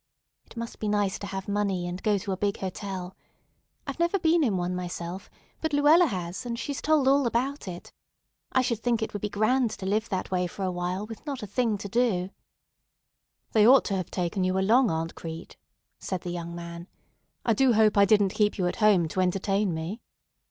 [0.47, 3.15] It must be nice to have money and go to a big hotel.
[3.85, 5.29] I've never been in one myself;
[5.61, 7.93] but Luella has, and she's told all about it.
[8.51, 11.45] I should think it would be grand to live that way awhile with not a
[11.45, 12.01] thing to do."
[13.53, 15.57] [Illustration: "HE HELPED WITH VIGOR"] "They ought to have taken you along, Aunt Crete,"
[15.99, 16.87] said the young man.
[17.45, 20.01] "I do hope I didn't keep you at home to entertain me."